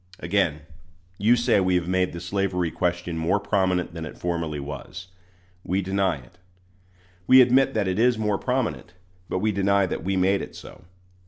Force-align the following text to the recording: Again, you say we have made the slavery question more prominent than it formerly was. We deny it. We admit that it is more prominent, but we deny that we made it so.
Again, 0.19 0.61
you 1.19 1.35
say 1.35 1.59
we 1.59 1.75
have 1.75 1.87
made 1.87 2.11
the 2.11 2.19
slavery 2.19 2.71
question 2.71 3.19
more 3.19 3.39
prominent 3.39 3.93
than 3.93 4.03
it 4.03 4.17
formerly 4.17 4.59
was. 4.59 5.09
We 5.63 5.83
deny 5.83 6.15
it. 6.17 6.39
We 7.27 7.39
admit 7.39 7.75
that 7.75 7.87
it 7.87 7.99
is 7.99 8.17
more 8.17 8.39
prominent, 8.39 8.95
but 9.29 9.37
we 9.37 9.51
deny 9.51 9.85
that 9.85 10.03
we 10.03 10.17
made 10.17 10.41
it 10.41 10.55
so. 10.55 10.85